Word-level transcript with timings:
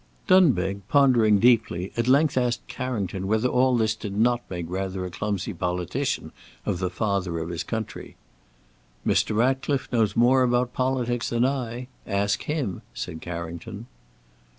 Dunbeg, 0.25 0.81
pondering 0.89 1.37
deeply, 1.37 1.91
at 1.95 2.07
length 2.07 2.35
asked 2.35 2.65
Carrington 2.67 3.27
whether 3.27 3.47
all 3.47 3.77
this 3.77 3.93
did 3.95 4.17
not 4.17 4.41
make 4.49 4.65
rather 4.67 5.05
a 5.05 5.11
clumsy 5.11 5.53
politician 5.53 6.31
of 6.65 6.79
the 6.79 6.89
father 6.89 7.37
of 7.37 7.49
his 7.49 7.63
country. 7.63 8.15
"Mr. 9.05 9.35
Ratcliffe 9.37 9.89
knows 9.91 10.15
more 10.15 10.41
about 10.41 10.73
politics 10.73 11.29
than 11.29 11.45
I. 11.45 11.87
Ask 12.07 12.41
him," 12.45 12.81
said 12.95 13.21
Carrington. 13.21 13.85